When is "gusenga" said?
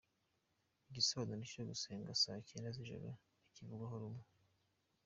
1.69-2.19